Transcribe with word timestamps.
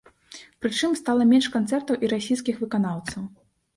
Прычым, 0.65 0.95
стала 1.01 1.27
менш 1.33 1.49
канцэртаў 1.55 2.01
і 2.07 2.09
расійскіх 2.15 2.55
выканаўцаў. 2.67 3.21